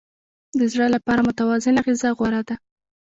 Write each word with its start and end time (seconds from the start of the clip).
د 0.59 0.61
زړه 0.73 0.87
لپاره 0.95 1.25
متوازنه 1.27 1.79
غذا 1.85 2.09
غوره 2.17 2.41
ده. 2.47 2.55